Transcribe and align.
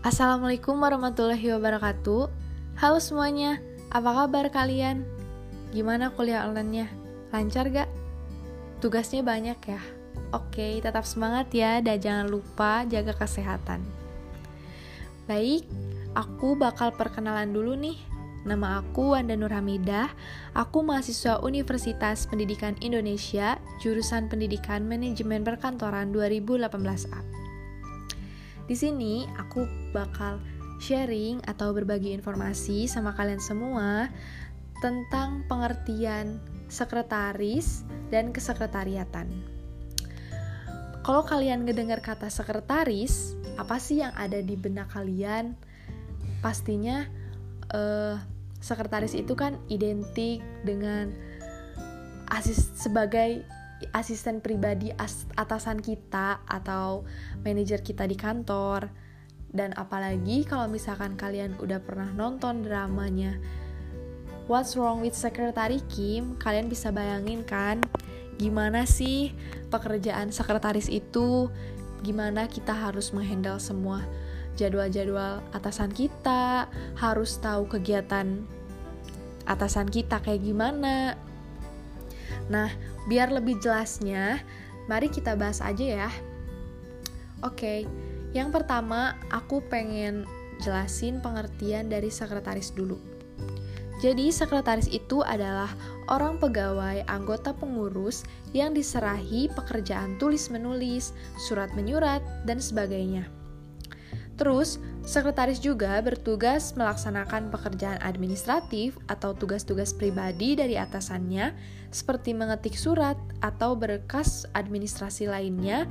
Assalamualaikum 0.00 0.80
warahmatullahi 0.80 1.52
wabarakatuh. 1.60 2.32
Halo 2.80 2.98
semuanya, 3.04 3.60
apa 3.92 4.16
kabar 4.16 4.48
kalian? 4.48 5.04
Gimana 5.76 6.08
kuliah 6.16 6.48
online-nya? 6.48 6.88
Lancar 7.28 7.68
gak? 7.68 7.84
Tugasnya 8.80 9.20
banyak 9.20 9.60
ya? 9.60 9.76
Oke, 10.32 10.80
tetap 10.80 11.04
semangat 11.04 11.52
ya 11.52 11.84
dan 11.84 12.00
jangan 12.00 12.32
lupa 12.32 12.88
jaga 12.88 13.12
kesehatan. 13.12 13.84
Baik, 15.28 15.68
aku 16.16 16.56
bakal 16.56 16.96
perkenalan 16.96 17.52
dulu 17.52 17.76
nih. 17.76 18.00
Nama 18.48 18.80
aku 18.80 19.12
Wanda 19.12 19.36
Nur 19.36 19.52
Hamidah. 19.52 20.08
Aku 20.56 20.80
mahasiswa 20.80 21.44
Universitas 21.44 22.24
Pendidikan 22.24 22.72
Indonesia, 22.80 23.60
jurusan 23.84 24.32
Pendidikan 24.32 24.88
Manajemen 24.88 25.44
Perkantoran 25.44 26.08
2018A. 26.08 27.39
Di 28.70 28.78
sini 28.78 29.26
aku 29.34 29.66
bakal 29.90 30.38
sharing 30.78 31.42
atau 31.42 31.74
berbagi 31.74 32.14
informasi 32.14 32.86
sama 32.86 33.10
kalian 33.18 33.42
semua 33.42 34.06
tentang 34.78 35.42
pengertian 35.50 36.38
sekretaris 36.70 37.82
dan 38.14 38.30
kesekretariatan. 38.30 39.26
Kalau 41.02 41.26
kalian 41.26 41.66
ngedengar 41.66 41.98
kata 41.98 42.30
sekretaris, 42.30 43.34
apa 43.58 43.82
sih 43.82 44.06
yang 44.06 44.14
ada 44.14 44.38
di 44.38 44.54
benak 44.54 44.94
kalian? 44.94 45.58
Pastinya 46.38 47.10
uh, 47.74 48.22
sekretaris 48.62 49.18
itu 49.18 49.34
kan 49.34 49.58
identik 49.66 50.38
dengan 50.62 51.10
asis 52.30 52.70
sebagai 52.78 53.42
asisten 53.96 54.44
pribadi 54.44 54.92
as 54.96 55.24
atasan 55.36 55.80
kita 55.80 56.44
atau 56.44 57.08
manajer 57.44 57.80
kita 57.80 58.04
di 58.04 58.16
kantor. 58.18 58.92
Dan 59.50 59.74
apalagi 59.74 60.46
kalau 60.46 60.70
misalkan 60.70 61.18
kalian 61.18 61.58
udah 61.58 61.82
pernah 61.82 62.06
nonton 62.14 62.62
dramanya 62.62 63.34
What's 64.46 64.74
Wrong 64.74 65.02
with 65.02 65.14
Secretary 65.14 65.78
Kim, 65.90 66.34
kalian 66.38 66.66
bisa 66.66 66.90
bayangin 66.90 67.46
kan 67.46 67.78
gimana 68.40 68.88
sih 68.88 69.36
pekerjaan 69.68 70.32
sekretaris 70.32 70.88
itu, 70.88 71.52
gimana 72.00 72.48
kita 72.48 72.72
harus 72.72 73.12
menghandle 73.12 73.60
semua 73.60 74.00
jadwal-jadwal 74.56 75.44
atasan 75.52 75.92
kita, 75.92 76.66
harus 76.96 77.36
tahu 77.36 77.68
kegiatan 77.68 78.42
atasan 79.44 79.92
kita 79.92 80.24
kayak 80.24 80.40
gimana. 80.40 81.20
Nah, 82.50 82.68
Biar 83.08 83.32
lebih 83.32 83.56
jelasnya, 83.62 84.42
mari 84.90 85.08
kita 85.08 85.38
bahas 85.38 85.64
aja 85.64 86.06
ya. 86.06 86.10
Oke, 87.40 87.88
yang 88.36 88.52
pertama 88.52 89.16
aku 89.32 89.64
pengen 89.72 90.28
jelasin 90.60 91.24
pengertian 91.24 91.88
dari 91.88 92.12
sekretaris 92.12 92.76
dulu. 92.76 93.00
Jadi, 94.00 94.32
sekretaris 94.32 94.88
itu 94.88 95.20
adalah 95.20 95.68
orang 96.08 96.40
pegawai 96.40 97.04
anggota 97.08 97.52
pengurus 97.52 98.24
yang 98.56 98.72
diserahi 98.72 99.48
pekerjaan 99.52 100.16
tulis-menulis, 100.16 101.12
surat 101.36 101.68
menyurat, 101.76 102.24
dan 102.48 102.62
sebagainya. 102.62 103.39
Terus, 104.40 104.80
sekretaris 105.04 105.60
juga 105.60 106.00
bertugas 106.00 106.72
melaksanakan 106.72 107.52
pekerjaan 107.52 108.00
administratif 108.00 108.96
atau 109.04 109.36
tugas-tugas 109.36 109.92
pribadi 109.92 110.56
dari 110.56 110.80
atasannya, 110.80 111.52
seperti 111.92 112.32
mengetik 112.32 112.72
surat 112.72 113.20
atau 113.44 113.76
berkas 113.76 114.48
administrasi 114.56 115.28
lainnya, 115.28 115.84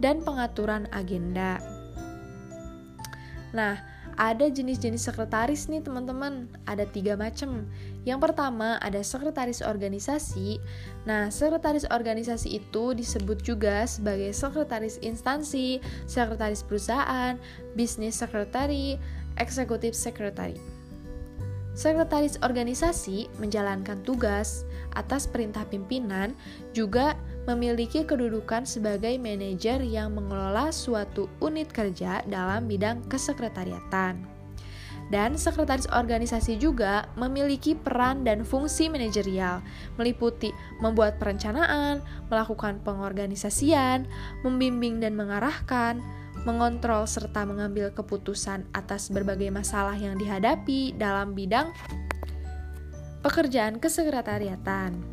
dan 0.00 0.24
pengaturan 0.24 0.88
agenda. 0.96 1.60
Nah, 3.52 3.76
ada 4.20 4.52
jenis-jenis 4.52 5.08
sekretaris 5.08 5.72
nih 5.72 5.80
teman-teman, 5.80 6.44
ada 6.68 6.84
tiga 6.84 7.16
macam. 7.16 7.64
Yang 8.04 8.20
pertama 8.28 8.76
ada 8.84 9.00
sekretaris 9.00 9.64
organisasi. 9.64 10.60
Nah, 11.08 11.32
sekretaris 11.32 11.88
organisasi 11.88 12.60
itu 12.60 12.92
disebut 12.92 13.40
juga 13.40 13.88
sebagai 13.88 14.36
sekretaris 14.36 15.00
instansi, 15.00 15.80
sekretaris 16.04 16.60
perusahaan, 16.60 17.40
bisnis 17.72 18.20
sekretari, 18.20 19.00
eksekutif 19.40 19.96
sekretari. 19.96 20.60
Sekretaris 21.72 22.36
organisasi 22.44 23.32
menjalankan 23.40 24.04
tugas 24.04 24.68
atas 24.92 25.24
perintah 25.24 25.64
pimpinan, 25.64 26.36
juga 26.76 27.16
memiliki 27.48 28.04
kedudukan 28.04 28.68
sebagai 28.68 29.16
manajer 29.16 29.80
yang 29.80 30.12
mengelola 30.12 30.68
suatu 30.72 31.30
unit 31.40 31.72
kerja 31.72 32.20
dalam 32.28 32.68
bidang 32.68 33.04
kesekretariatan. 33.08 34.40
Dan 35.10 35.34
sekretaris 35.34 35.90
organisasi 35.90 36.54
juga 36.54 37.10
memiliki 37.18 37.74
peran 37.74 38.22
dan 38.22 38.46
fungsi 38.46 38.86
manajerial, 38.86 39.58
meliputi 39.98 40.54
membuat 40.78 41.18
perencanaan, 41.18 41.98
melakukan 42.30 42.78
pengorganisasian, 42.86 44.06
membimbing 44.46 45.02
dan 45.02 45.18
mengarahkan, 45.18 45.98
mengontrol 46.46 47.10
serta 47.10 47.42
mengambil 47.42 47.90
keputusan 47.90 48.70
atas 48.70 49.10
berbagai 49.10 49.50
masalah 49.50 49.98
yang 49.98 50.14
dihadapi 50.14 50.94
dalam 50.94 51.34
bidang 51.34 51.74
pekerjaan 53.26 53.82
kesekretariatan. 53.82 55.09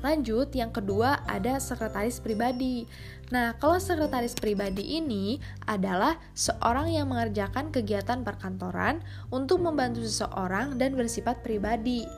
Lanjut, 0.00 0.48
yang 0.56 0.72
kedua 0.72 1.20
ada 1.28 1.60
sekretaris 1.60 2.24
pribadi. 2.24 2.88
Nah, 3.28 3.52
kalau 3.60 3.76
sekretaris 3.76 4.32
pribadi 4.32 4.96
ini 4.96 5.36
adalah 5.68 6.16
seorang 6.32 6.88
yang 6.88 7.12
mengerjakan 7.12 7.68
kegiatan 7.68 8.24
perkantoran 8.24 9.04
untuk 9.28 9.60
membantu 9.60 10.00
seseorang 10.02 10.80
dan 10.80 10.96
bersifat 10.96 11.44
pribadi. 11.44 12.08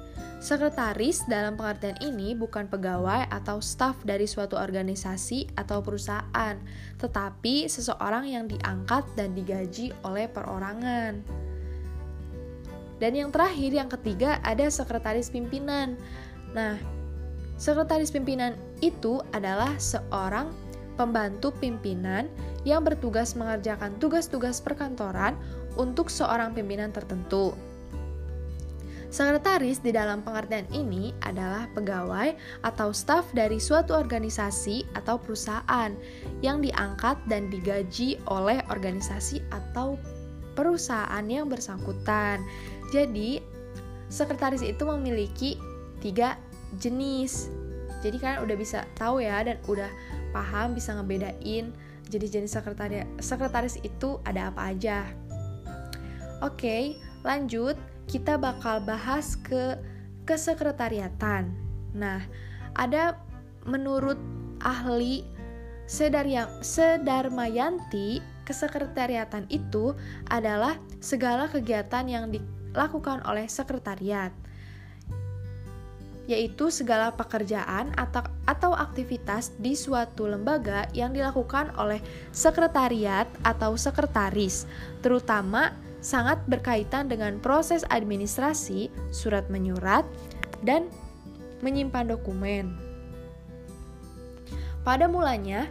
Sekretaris 0.43 1.23
dalam 1.31 1.55
pengertian 1.55 1.95
ini 2.03 2.35
bukan 2.35 2.67
pegawai 2.67 3.31
atau 3.31 3.63
staf 3.63 3.99
dari 4.03 4.27
suatu 4.27 4.59
organisasi 4.59 5.55
atau 5.55 5.79
perusahaan, 5.83 6.59
tetapi 6.99 7.71
seseorang 7.71 8.27
yang 8.27 8.51
diangkat 8.51 9.07
dan 9.15 9.35
digaji 9.39 9.95
oleh 10.03 10.27
perorangan. 10.27 11.23
Dan 12.99 13.13
yang 13.19 13.31
terakhir, 13.35 13.71
yang 13.75 13.91
ketiga, 13.91 14.39
ada 14.47 14.67
sekretaris 14.71 15.31
pimpinan. 15.31 15.99
Nah, 16.55 17.02
Sekretaris 17.63 18.11
pimpinan 18.11 18.59
itu 18.83 19.23
adalah 19.31 19.79
seorang 19.79 20.51
pembantu 20.99 21.55
pimpinan 21.63 22.27
yang 22.67 22.83
bertugas 22.83 23.39
mengerjakan 23.39 23.95
tugas-tugas 24.03 24.59
perkantoran 24.59 25.39
untuk 25.79 26.11
seorang 26.11 26.59
pimpinan 26.59 26.91
tertentu. 26.91 27.55
Sekretaris 29.15 29.79
di 29.79 29.95
dalam 29.95 30.27
pengertian 30.27 30.67
ini 30.75 31.15
adalah 31.23 31.71
pegawai 31.71 32.35
atau 32.67 32.91
staf 32.91 33.31
dari 33.31 33.63
suatu 33.63 33.95
organisasi 33.95 34.83
atau 34.99 35.23
perusahaan 35.23 35.95
yang 36.43 36.59
diangkat 36.67 37.15
dan 37.31 37.47
digaji 37.47 38.19
oleh 38.27 38.59
organisasi 38.75 39.39
atau 39.55 39.95
perusahaan 40.59 41.23
yang 41.31 41.47
bersangkutan. 41.47 42.43
Jadi, 42.91 43.39
sekretaris 44.11 44.67
itu 44.67 44.83
memiliki 44.83 45.55
tiga 46.03 46.35
jenis. 46.79 47.51
Jadi 48.03 48.19
kalian 48.19 48.43
udah 48.43 48.57
bisa 48.59 48.83
tahu 48.99 49.23
ya 49.23 49.39
dan 49.47 49.63
udah 49.71 49.89
paham 50.35 50.75
bisa 50.75 50.97
ngebedain 50.97 51.71
jenis-jenis 52.11 52.53
sekretaris 52.53 53.07
sekretaris 53.23 53.79
itu 53.85 54.19
ada 54.27 54.51
apa 54.51 54.75
aja. 54.75 55.07
Oke, 56.43 56.99
lanjut 57.23 57.79
kita 58.11 58.35
bakal 58.35 58.83
bahas 58.83 59.39
ke 59.39 59.79
kesekretariatan. 60.27 61.55
Nah, 61.95 62.19
ada 62.75 63.15
menurut 63.63 64.19
ahli 64.63 65.23
Sedarmayanti, 65.93 68.25
kesekretariatan 68.49 69.45
itu 69.53 69.93
adalah 70.31 70.79
segala 71.05 71.53
kegiatan 71.53 72.09
yang 72.09 72.33
dilakukan 72.33 73.21
oleh 73.29 73.45
sekretariat 73.45 74.33
yaitu 76.33 76.73
segala 76.73 77.13
pekerjaan 77.13 77.93
atau, 78.01 78.25
atau 78.49 78.73
aktivitas 78.73 79.53
di 79.61 79.77
suatu 79.77 80.25
lembaga 80.25 80.89
yang 80.97 81.13
dilakukan 81.13 81.69
oleh 81.77 82.01
sekretariat 82.33 83.29
atau 83.45 83.77
sekretaris, 83.77 84.65
terutama 85.05 85.77
sangat 86.01 86.41
berkaitan 86.49 87.07
dengan 87.07 87.37
proses 87.39 87.85
administrasi, 87.93 88.89
surat 89.13 89.47
menyurat, 89.53 90.03
dan 90.65 90.89
menyimpan 91.61 92.11
dokumen. 92.11 92.75
Pada 94.83 95.07
mulanya, 95.07 95.71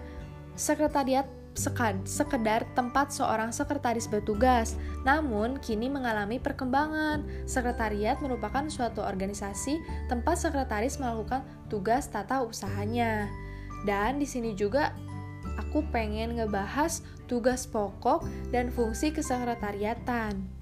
sekretariat 0.55 1.27
sekedar 1.53 2.63
tempat 2.73 3.11
seorang 3.11 3.51
sekretaris 3.51 4.07
bertugas, 4.07 4.79
namun 5.03 5.59
kini 5.59 5.91
mengalami 5.91 6.39
perkembangan. 6.39 7.23
Sekretariat 7.43 8.19
merupakan 8.23 8.63
suatu 8.71 9.03
organisasi 9.03 9.79
tempat 10.07 10.39
sekretaris 10.39 10.97
melakukan 10.97 11.43
tugas 11.67 12.07
tata 12.07 12.41
usahanya. 12.43 13.27
Dan 13.83 14.21
di 14.21 14.27
sini 14.29 14.55
juga 14.55 14.95
aku 15.59 15.83
pengen 15.91 16.39
ngebahas 16.39 17.03
tugas 17.27 17.67
pokok 17.67 18.23
dan 18.51 18.71
fungsi 18.71 19.11
kesekretariatan. 19.11 20.61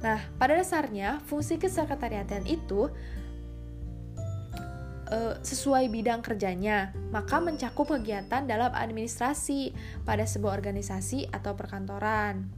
Nah, 0.00 0.20
pada 0.40 0.56
dasarnya 0.56 1.20
fungsi 1.28 1.60
kesekretariatan 1.60 2.48
itu 2.48 2.88
uh, 5.10 5.34
sesuai 5.42 5.90
bidang 5.90 6.24
kerjanya, 6.24 6.94
maka 7.10 7.42
mencakup 7.42 7.90
kegiatan 7.92 8.46
dalam 8.46 8.72
administrasi 8.72 9.74
pada 10.06 10.24
sebuah 10.24 10.56
organisasi 10.56 11.28
atau 11.34 11.52
perkantoran. 11.52 12.48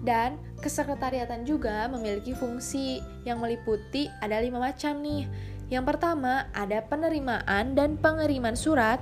Dan 0.00 0.40
kesekretariatan 0.64 1.44
juga 1.44 1.84
memiliki 1.92 2.32
fungsi 2.32 3.04
yang 3.28 3.42
meliputi 3.42 4.08
ada 4.24 4.40
lima 4.40 4.60
macam 4.60 4.96
nih. 5.04 5.28
Yang 5.68 5.84
pertama 5.94 6.48
ada 6.56 6.80
penerimaan 6.80 7.76
dan 7.76 8.00
pengiriman 8.00 8.56
surat. 8.56 8.98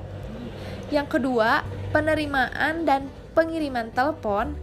Yang 0.90 1.20
kedua 1.20 1.62
penerimaan 1.94 2.82
dan 2.82 3.06
pengiriman 3.32 3.94
telepon. 3.94 4.58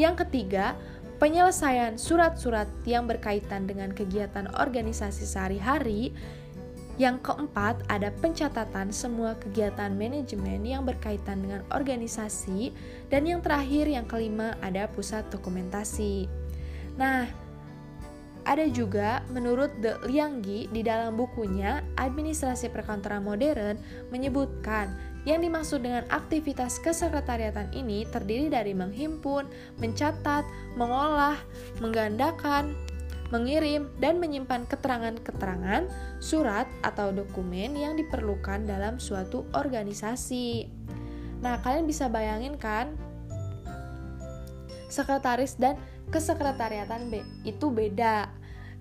Yang 0.00 0.26
ketiga 0.26 0.74
penyelesaian 1.22 1.94
surat-surat 1.94 2.66
yang 2.88 3.06
berkaitan 3.06 3.68
dengan 3.68 3.94
kegiatan 3.94 4.50
organisasi 4.56 5.28
sehari-hari. 5.28 6.10
Yang 6.94 7.26
keempat, 7.26 7.82
ada 7.90 8.14
pencatatan 8.22 8.94
semua 8.94 9.34
kegiatan 9.42 9.90
manajemen 9.90 10.62
yang 10.62 10.86
berkaitan 10.86 11.42
dengan 11.42 11.66
organisasi. 11.74 12.70
Dan 13.10 13.26
yang 13.26 13.42
terakhir, 13.42 13.90
yang 13.90 14.06
kelima, 14.06 14.54
ada 14.62 14.86
pusat 14.86 15.26
dokumentasi. 15.34 16.30
Nah, 16.94 17.26
ada 18.44 18.68
juga 18.70 19.24
menurut 19.32 19.72
De 19.80 19.96
Lianggi 20.04 20.68
di 20.68 20.84
dalam 20.84 21.16
bukunya 21.16 21.80
Administrasi 21.96 22.68
Perkantoran 22.70 23.24
Modern 23.24 23.80
menyebutkan 24.12 24.92
yang 25.24 25.40
dimaksud 25.40 25.80
dengan 25.80 26.04
aktivitas 26.12 26.76
kesekretariatan 26.84 27.72
ini 27.72 28.04
terdiri 28.12 28.52
dari 28.52 28.76
menghimpun, 28.76 29.48
mencatat, 29.80 30.44
mengolah, 30.76 31.40
menggandakan, 31.80 32.76
mengirim, 33.34 33.90
dan 33.98 34.22
menyimpan 34.22 34.70
keterangan-keterangan, 34.70 35.90
surat, 36.22 36.70
atau 36.86 37.10
dokumen 37.10 37.74
yang 37.74 37.98
diperlukan 37.98 38.62
dalam 38.62 39.02
suatu 39.02 39.42
organisasi. 39.50 40.70
Nah, 41.42 41.58
kalian 41.58 41.90
bisa 41.90 42.06
bayangin 42.06 42.54
kan, 42.54 42.94
sekretaris 44.86 45.58
dan 45.58 45.74
kesekretariatan 46.14 47.10
B 47.10 47.26
itu 47.42 47.66
beda. 47.74 48.30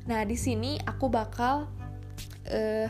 Nah, 0.05 0.21
di 0.21 0.37
sini 0.37 0.77
aku 0.85 1.09
bakal 1.09 1.65
uh, 2.53 2.87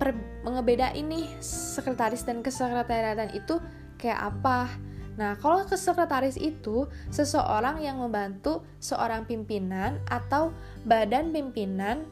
per, 0.00 0.10
mengebedain 0.42 1.06
nih 1.06 1.30
sekretaris 1.44 2.26
dan 2.26 2.42
kesekretariatan 2.42 3.30
itu 3.38 3.62
kayak 4.00 4.34
apa 4.34 4.72
Nah, 5.20 5.36
kalau 5.36 5.68
ke 5.68 5.76
sekretaris 5.76 6.40
itu 6.40 6.88
seseorang 7.12 7.84
yang 7.84 8.00
membantu 8.00 8.64
seorang 8.80 9.28
pimpinan 9.28 10.00
atau 10.08 10.48
badan 10.88 11.28
pimpinan 11.28 12.08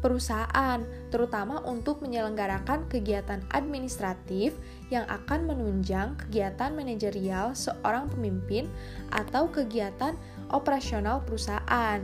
perusahaan, 0.00 0.80
terutama 1.12 1.60
untuk 1.68 2.00
menyelenggarakan 2.00 2.88
kegiatan 2.88 3.44
administratif 3.52 4.56
yang 4.88 5.04
akan 5.12 5.44
menunjang 5.44 6.16
kegiatan 6.16 6.72
manajerial 6.72 7.52
seorang 7.52 8.08
pemimpin 8.08 8.66
atau 9.12 9.46
kegiatan 9.52 10.16
operasional 10.50 11.20
perusahaan 11.22 12.00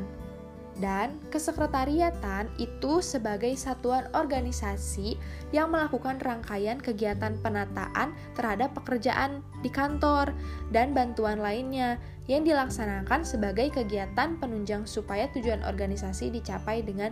dan 0.78 1.18
kesekretariatan 1.34 2.46
itu 2.56 3.02
sebagai 3.02 3.50
satuan 3.58 4.06
organisasi 4.14 5.18
yang 5.50 5.74
melakukan 5.74 6.22
rangkaian 6.22 6.78
kegiatan 6.78 7.34
penataan 7.42 8.14
terhadap 8.38 8.70
pekerjaan 8.78 9.42
di 9.60 9.70
kantor 9.70 10.30
dan 10.70 10.94
bantuan 10.94 11.42
lainnya 11.42 11.98
yang 12.30 12.46
dilaksanakan 12.46 13.26
sebagai 13.26 13.74
kegiatan 13.74 14.38
penunjang 14.38 14.86
supaya 14.86 15.26
tujuan 15.34 15.66
organisasi 15.66 16.30
dicapai 16.30 16.86
dengan 16.86 17.10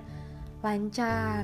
lancar. 0.62 1.42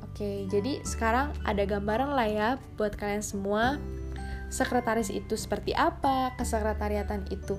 Oke, 0.00 0.46
jadi 0.46 0.78
sekarang 0.86 1.34
ada 1.42 1.66
gambaran 1.66 2.14
lah 2.14 2.28
ya 2.30 2.48
buat 2.78 2.94
kalian 2.94 3.20
semua. 3.20 3.82
Sekretaris 4.46 5.10
itu 5.10 5.34
seperti 5.34 5.74
apa? 5.74 6.30
Kesekretariatan 6.38 7.26
itu 7.34 7.58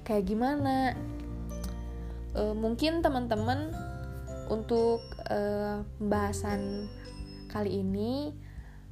kayak 0.00 0.24
gimana? 0.24 0.96
Uh, 2.36 2.54
mungkin 2.56 3.00
teman-teman 3.00 3.72
untuk 4.48 5.04
uh, 5.30 5.80
pembahasan 5.96 6.88
kali 7.48 7.80
ini 7.84 8.32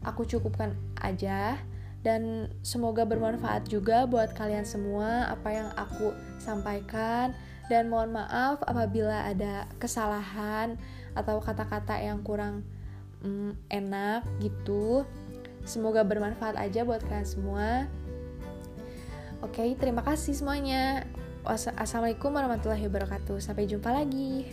aku 0.05 0.25
cukupkan 0.25 0.77
aja. 1.01 1.61
Dan 2.01 2.49
semoga 2.65 3.05
bermanfaat 3.05 3.69
juga 3.69 4.09
buat 4.09 4.33
kalian 4.33 4.65
semua 4.65 5.29
apa 5.29 5.53
yang 5.53 5.69
aku 5.77 6.17
sampaikan. 6.41 7.37
Dan 7.69 7.93
mohon 7.93 8.17
maaf 8.17 8.65
apabila 8.65 9.29
ada 9.29 9.69
kesalahan 9.77 10.81
atau 11.13 11.39
kata-kata 11.45 12.01
yang 12.01 12.25
kurang 12.25 12.65
mm, 13.21 13.53
enak 13.69 14.25
gitu. 14.41 15.05
Semoga 15.69 16.01
bermanfaat 16.01 16.57
aja 16.57 16.89
buat 16.89 17.05
kalian 17.05 17.29
semua. 17.29 17.69
Oke 19.45 19.77
terima 19.77 20.05
kasih 20.05 20.37
semuanya 20.37 21.05
Assalamualaikum 21.41 22.37
warahmatullahi 22.37 22.85
wabarakatuh. 22.85 23.41
Sampai 23.41 23.65
jumpa 23.65 23.89
lagi. 23.97 24.45